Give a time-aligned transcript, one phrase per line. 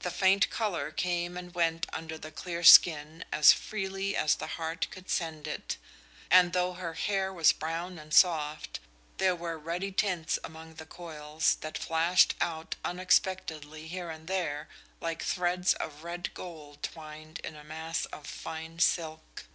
[0.00, 4.86] The faint color came and went under the clear skin as freely as the heart
[4.90, 5.78] could send it,
[6.30, 8.78] and though her hair was brown and soft,
[9.16, 14.68] there were ruddy tints among the coils, that flashed out unexpectedly here and there
[15.00, 19.46] like threads of red gold twined in a mass of fine silk.